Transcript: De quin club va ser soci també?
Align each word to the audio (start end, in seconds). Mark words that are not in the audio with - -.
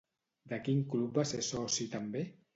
De 0.53 0.57
quin 0.67 0.81
club 0.95 1.21
va 1.21 1.27
ser 1.33 1.43
soci 1.51 1.89
també? 1.95 2.27